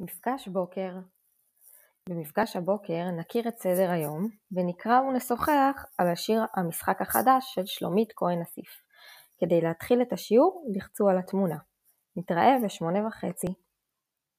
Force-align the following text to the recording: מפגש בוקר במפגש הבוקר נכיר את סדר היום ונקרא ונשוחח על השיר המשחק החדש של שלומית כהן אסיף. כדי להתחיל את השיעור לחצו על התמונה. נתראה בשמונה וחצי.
מפגש 0.00 0.48
בוקר 0.48 0.92
במפגש 2.08 2.56
הבוקר 2.56 3.10
נכיר 3.18 3.48
את 3.48 3.58
סדר 3.58 3.90
היום 3.90 4.28
ונקרא 4.52 5.00
ונשוחח 5.00 5.84
על 5.98 6.08
השיר 6.08 6.44
המשחק 6.56 7.02
החדש 7.02 7.54
של 7.54 7.66
שלומית 7.66 8.12
כהן 8.16 8.42
אסיף. 8.42 8.82
כדי 9.38 9.60
להתחיל 9.60 10.02
את 10.02 10.12
השיעור 10.12 10.66
לחצו 10.76 11.08
על 11.08 11.18
התמונה. 11.18 11.56
נתראה 12.16 12.56
בשמונה 12.64 13.06
וחצי. 13.06 13.46